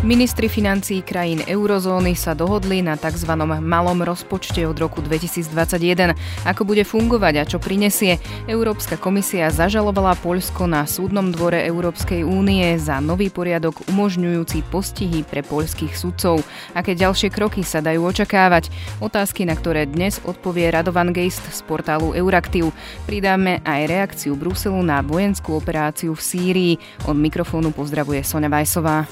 [0.00, 3.36] Ministri financií krajín eurozóny sa dohodli na tzv.
[3.60, 6.16] malom rozpočte od roku 2021.
[6.48, 8.16] Ako bude fungovať a čo prinesie?
[8.48, 15.44] Európska komisia zažalovala Poľsko na súdnom dvore Európskej únie za nový poriadok umožňujúci postihy pre
[15.44, 16.48] poľských sudcov.
[16.72, 18.72] Aké ďalšie kroky sa dajú očakávať?
[19.04, 22.72] Otázky, na ktoré dnes odpovie Radovan Geist z portálu Euraktiv.
[23.04, 26.74] Pridáme aj reakciu Bruselu na vojenskú operáciu v Sýrii.
[27.04, 29.04] Od mikrofónu pozdravuje Sonja Vajsová.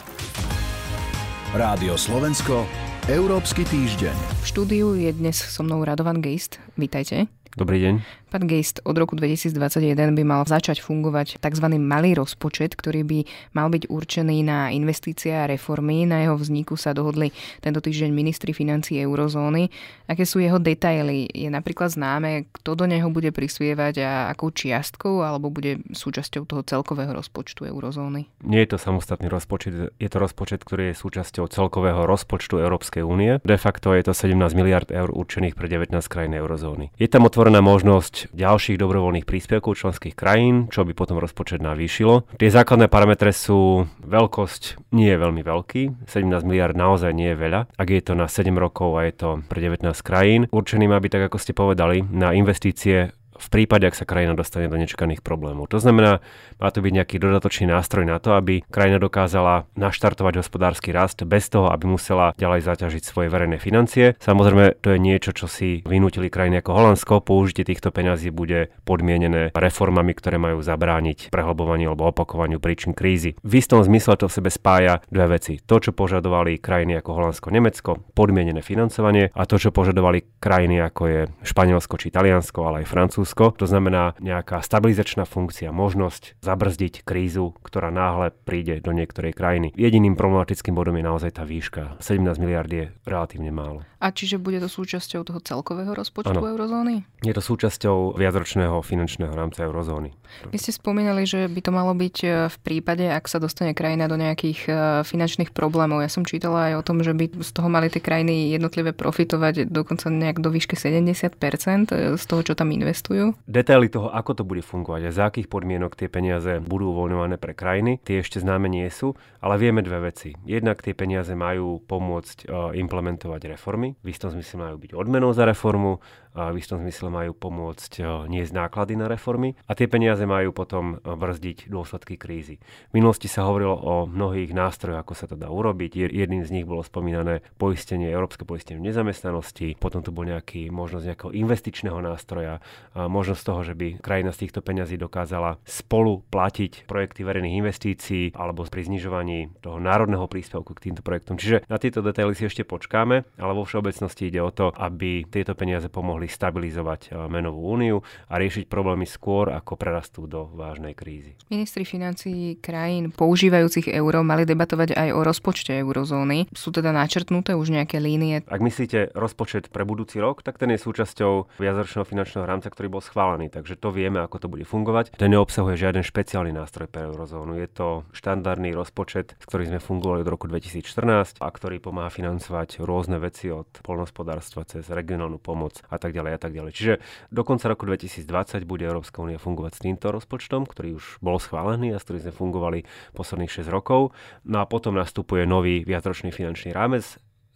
[1.57, 2.69] Rádio Slovensko,
[3.09, 4.13] Európsky týždeň.
[4.13, 6.61] V štúdiu je dnes so mnou Radovan Geist.
[6.77, 7.25] Vítajte.
[7.57, 7.95] Dobrý deň.
[8.29, 11.67] Pán Geist, od roku 2021 by mal začať fungovať tzv.
[11.81, 13.19] malý rozpočet, ktorý by
[13.57, 16.05] mal byť určený na investície a reformy.
[16.05, 17.33] Na jeho vzniku sa dohodli
[17.65, 19.73] tento týždeň ministri financí eurozóny.
[20.13, 21.25] Aké sú jeho detaily?
[21.33, 26.61] Je napríklad známe, kto do neho bude prispievať a akou čiastkou, alebo bude súčasťou toho
[26.69, 28.29] celkového rozpočtu eurozóny?
[28.45, 33.41] Nie je to samostatný rozpočet, je to rozpočet, ktorý je súčasťou celkového rozpočtu Európskej únie.
[33.41, 36.93] De facto je to 17 miliard eur určených pre 19 krajín eurozóny.
[37.01, 42.27] Je tam otvorená možnosť ďalších dobrovoľných príspevkov členských krajín, čo by potom rozpočet navýšilo.
[42.35, 47.61] Tie základné parametre sú veľkosť nie je veľmi veľký, 17 miliard naozaj nie je veľa.
[47.79, 51.11] Ak je to na 7 rokov a je to pre 19 krajín, určený má byť,
[51.15, 55.71] tak ako ste povedali, na investície v prípade, ak sa krajina dostane do nečakaných problémov.
[55.71, 56.19] To znamená,
[56.59, 61.47] má to byť nejaký dodatočný nástroj na to, aby krajina dokázala naštartovať hospodársky rast bez
[61.49, 64.19] toho, aby musela ďalej zaťažiť svoje verejné financie.
[64.19, 67.23] Samozrejme, to je niečo, čo si vynútili krajiny ako Holandsko.
[67.23, 73.39] Použitie týchto peňazí bude podmienené reformami, ktoré majú zabrániť prehlbovaniu alebo opakovaniu príčin krízy.
[73.45, 75.63] V istom zmysle to v sebe spája dve veci.
[75.63, 81.03] To, čo požadovali krajiny ako Holandsko, Nemecko, podmienené financovanie a to, čo požadovali krajiny ako
[81.07, 83.53] je Španielsko či Taliansko, ale aj Francúzsko Rusko.
[83.61, 89.69] To znamená nejaká stabilizačná funkcia, možnosť zabrzdiť krízu, ktorá náhle príde do niektorej krajiny.
[89.77, 92.01] Jediným problematickým bodom je naozaj tá výška.
[92.01, 93.85] 17 miliard je relatívne málo.
[93.99, 96.55] A čiže bude to súčasťou toho celkového rozpočtu ano.
[96.55, 97.03] eurozóny?
[97.27, 100.15] Je to súčasťou viacročného finančného rámca eurozóny.
[100.55, 104.07] Vy ste spomínali, že by to malo byť e, v prípade, ak sa dostane krajina
[104.07, 104.73] do nejakých e,
[105.03, 106.07] finančných problémov.
[106.07, 109.67] Ja som čítala aj o tom, že by z toho mali tie krajiny jednotlivé profitovať
[109.67, 113.35] dokonca nejak do výšky 70% e, z toho, čo tam investujú.
[113.51, 117.51] Detaily toho, ako to bude fungovať a za akých podmienok tie peniaze budú uvoľňované pre
[117.51, 120.39] krajiny, tie ešte známe nie sú, ale vieme dve veci.
[120.47, 122.47] Jednak tie peniaze majú pomôcť
[122.79, 126.01] implementovať reformy, reformy, v istom zmysle majú byť odmenou za reformu,
[126.35, 130.97] v istom zmysle majú pomôcť e, niesť náklady na reformy a tie peniaze majú potom
[130.97, 132.63] e, brzdiť dôsledky krízy.
[132.91, 136.11] V minulosti sa hovorilo o mnohých nástrojoch, ako sa to dá urobiť.
[136.15, 141.33] Jedným z nich bolo spomínané poistenie, európske poistenie nezamestnanosti, potom tu bol nejaký možnosť nejakého
[141.35, 142.63] investičného nástroja,
[142.95, 148.65] možnosť toho, že by krajina z týchto peňazí dokázala spolu platiť projekty verejných investícií alebo
[148.69, 151.41] pri znižovaní toho národného príspevku k týmto projektom.
[151.41, 155.57] Čiže na tieto detaily si ešte počkáme, ale vo všeobecnosti ide o to, aby tieto
[155.59, 161.35] peniaze pomohli stabilizovať eh, menovú úniu a riešiť problémy skôr, ako prerastú do vážnej krízy.
[161.49, 166.51] Ministri financií krajín používajúcich euro mali debatovať aj o rozpočte eurozóny.
[166.53, 168.45] Sú teda načrtnuté už nejaké línie?
[168.47, 173.03] Ak myslíte rozpočet pre budúci rok, tak ten je súčasťou viacročného finančného rámca, ktorý bol
[173.03, 175.17] schválený, takže to vieme, ako to bude fungovať.
[175.17, 177.57] Ten neobsahuje žiaden špeciálny nástroj pre eurozónu.
[177.59, 182.83] Je to štandardný rozpočet, s ktorým sme fungovali od roku 2014 a ktorý pomáha financovať
[182.85, 186.73] rôzne veci od polnospodárstva cez regionálnu pomoc a tak ďalej a tak ďalej.
[186.75, 186.95] Čiže
[187.29, 191.95] do konca roku 2020 bude Európska únia fungovať s týmto rozpočtom, ktorý už bol schválený
[191.95, 192.79] a s ktorým sme fungovali
[193.15, 194.17] posledných 6 rokov.
[194.47, 197.05] No a potom nastupuje nový viacročný finančný rámec,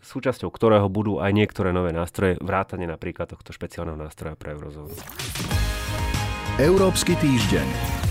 [0.02, 4.92] súčasťou ktorého budú aj niektoré nové nástroje, vrátane napríklad tohto špeciálneho nástroja pre eurozónu.
[6.60, 8.01] Európsky týždeň.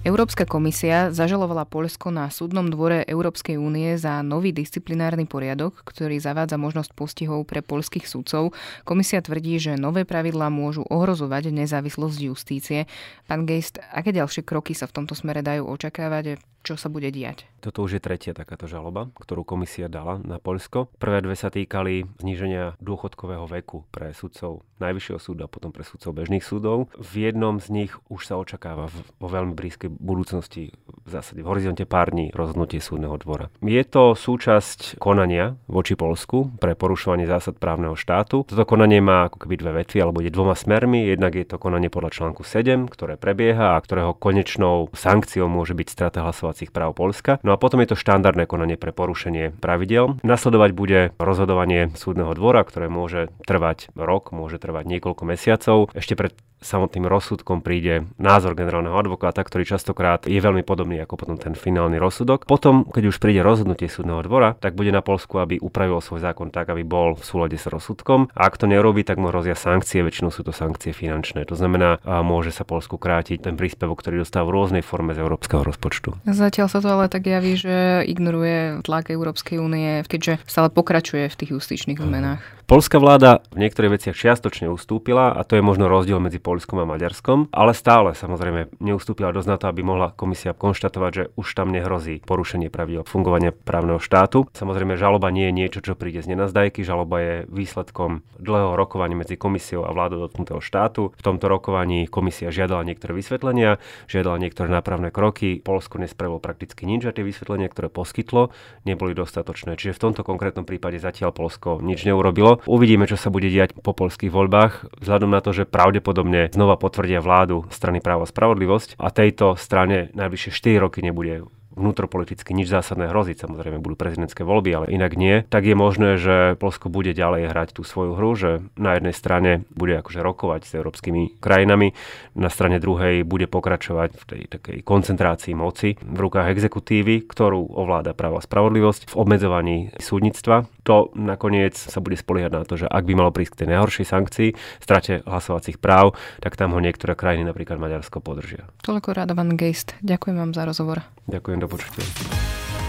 [0.00, 6.56] Európska komisia zažalovala Poľsko na súdnom dvore Európskej únie za nový disciplinárny poriadok, ktorý zavádza
[6.56, 8.56] možnosť postihov pre poľských sudcov.
[8.88, 12.88] Komisia tvrdí, že nové pravidlá môžu ohrozovať nezávislosť justície.
[13.28, 16.40] Pán Geist, aké ďalšie kroky sa v tomto smere dajú očakávať?
[16.62, 17.48] Čo sa bude diať.
[17.60, 20.88] Toto už je tretia takáto žaloba, ktorú komisia dala na Poľsko.
[20.96, 26.16] Prvé dve sa týkali zníženia dôchodkového veku pre sudcov Najvyššieho súdu a potom pre sudcov
[26.16, 26.88] bežných súdov.
[26.96, 28.88] V jednom z nich už sa očakáva
[29.20, 30.72] vo veľmi blízkej budúcnosti
[31.04, 33.52] v zásade v horizonte pár dní rozhodnutie súdneho dvora.
[33.60, 38.48] Je to súčasť konania voči Polsku pre porušovanie zásad právneho štátu.
[38.48, 41.04] Toto konanie má ako keby dve vetvy alebo ide dvoma smermi.
[41.04, 45.88] Jednak je to konanie podľa článku 7, ktoré prebieha a ktorého konečnou sankciou môže byť
[45.92, 47.38] strata hlasovacích práv Polska.
[47.46, 50.18] No a potom je to štandardné konanie pre porušenie pravidel.
[50.26, 55.94] Nasledovať bude rozhodovanie súdneho dvora, ktoré môže trvať rok, môže trvať niekoľko mesiacov.
[55.94, 61.36] Ešte pred samotným rozsudkom príde názor generálneho advokáta, ktorý častokrát je veľmi podobný ako potom
[61.40, 62.44] ten finálny rozsudok.
[62.44, 66.52] Potom, keď už príde rozhodnutie súdneho dvora, tak bude na Polsku, aby upravil svoj zákon
[66.52, 68.28] tak, aby bol v súlade s rozsudkom.
[68.36, 71.48] A ak to nerobí, tak mu hrozia sankcie, väčšinou sú to sankcie finančné.
[71.48, 75.64] To znamená, môže sa Polsku krátiť ten príspevok, ktorý dostáva v rôznej forme z európskeho
[75.64, 76.28] rozpočtu.
[76.40, 81.36] Zatiaľ sa to ale tak javí, že ignoruje tlak Európskej únie, keďže stále pokračuje v
[81.36, 82.40] tých justičných zmenách.
[82.70, 86.86] Polská vláda v niektorých veciach čiastočne ustúpila a to je možno rozdiel medzi Polskom a
[86.86, 91.74] Maďarskom, ale stále samozrejme neustúpila dosť na to, aby mohla komisia konštatovať, že už tam
[91.74, 94.46] nehrozí porušenie pravidel fungovania právneho štátu.
[94.54, 99.34] Samozrejme, žaloba nie je niečo, čo príde z nenazdajky, žaloba je výsledkom dlhého rokovania medzi
[99.34, 101.10] komisiou a vládou dotknutého štátu.
[101.18, 105.58] V tomto rokovaní komisia žiadala niektoré vysvetlenia, žiadala niektoré nápravné kroky.
[105.58, 108.54] Polsko nespravilo prakticky nič a tie vysvetlenia, ktoré poskytlo,
[108.86, 109.74] neboli dostatočné.
[109.74, 112.59] Čiže v tomto konkrétnom prípade zatiaľ Polsko nič neurobilo.
[112.64, 117.22] Uvidíme, čo sa bude diať po polských voľbách, vzhľadom na to, že pravdepodobne znova potvrdia
[117.22, 121.46] vládu strany práva a spravodlivosť a tejto strane najbližšie 4 roky nebude
[121.80, 126.54] vnútropoliticky nič zásadné hroziť, samozrejme budú prezidentské voľby, ale inak nie, tak je možné, že
[126.60, 130.72] Polsko bude ďalej hrať tú svoju hru, že na jednej strane bude akože rokovať s
[130.76, 131.96] európskymi krajinami,
[132.36, 138.12] na strane druhej bude pokračovať v tej takej koncentrácii moci v rukách exekutívy, ktorú ovláda
[138.12, 140.68] právo a spravodlivosť v obmedzovaní súdnictva.
[140.84, 144.06] To nakoniec sa bude spoliehať na to, že ak by malo prísť k tej najhoršej
[144.10, 144.48] sankcii,
[144.82, 148.66] strate hlasovacích práv, tak tam ho niektoré krajiny, napríklad Maďarsko, podržia.
[148.82, 149.94] Toľko Radovan Geist.
[150.02, 151.06] Ďakujem vám za rozhovor.
[151.30, 152.02] Ďakujem do počutia.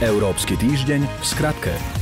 [0.02, 2.01] Európsky týždeň v skratke.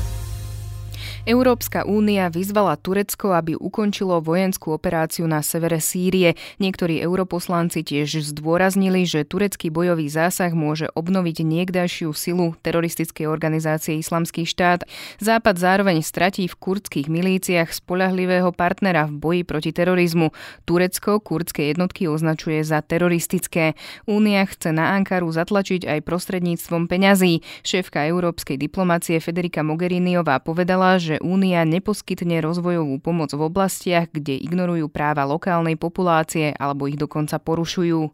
[1.30, 6.34] Európska únia vyzvala Turecko, aby ukončilo vojenskú operáciu na severe Sýrie.
[6.58, 14.50] Niektorí europoslanci tiež zdôraznili, že turecký bojový zásah môže obnoviť niekdajšiu silu teroristickej organizácie Islamský
[14.50, 14.90] štát.
[15.22, 20.34] Západ zároveň stratí v kurdských milíciách spolahlivého partnera v boji proti terorizmu.
[20.66, 23.78] Turecko kurdské jednotky označuje za teroristické.
[24.10, 27.46] Únia chce na Ankaru zatlačiť aj prostredníctvom peňazí.
[27.62, 35.28] Šéfka európskej diplomácie Federica Mogheriniová povedala, Únia neposkytne rozvojovú pomoc v oblastiach, kde ignorujú práva
[35.28, 38.12] lokálnej populácie alebo ich dokonca porušujú.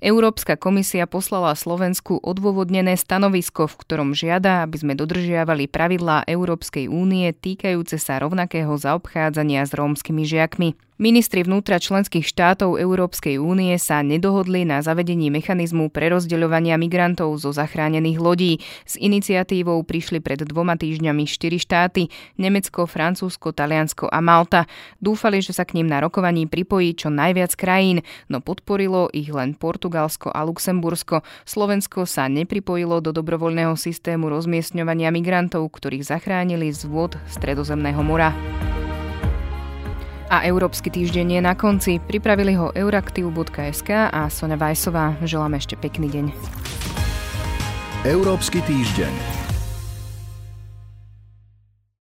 [0.00, 7.28] Európska komisia poslala Slovensku odôvodnené stanovisko, v ktorom žiada, aby sme dodržiavali pravidlá Európskej únie
[7.36, 10.68] týkajúce sa rovnakého zaobchádzania s rómskymi žiakmi.
[11.00, 18.20] Ministri vnútra členských štátov Európskej únie sa nedohodli na zavedení mechanizmu prerozdeľovania migrantov zo zachránených
[18.20, 18.60] lodí.
[18.84, 24.68] S iniciatívou prišli pred dvoma týždňami štyri štáty Nemecko, Francúzsko, Taliansko a Malta.
[25.00, 29.56] Dúfali, že sa k ním na rokovaní pripojí čo najviac krajín, no podporilo ich len
[29.56, 31.24] Portugalsko a Luxembursko.
[31.48, 38.36] Slovensko sa nepripojilo do dobrovoľného systému rozmiestňovania migrantov, ktorých zachránili z vôd Stredozemného mora.
[40.30, 41.98] A Európsky týždeň je na konci.
[41.98, 45.18] Pripravili ho euraktiv.sk a Sonja Vajsová.
[45.26, 46.26] Želám ešte pekný deň.
[48.06, 49.39] Európsky týždeň.